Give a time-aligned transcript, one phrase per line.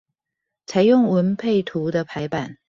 [0.65, 2.57] 採用文配圖的排版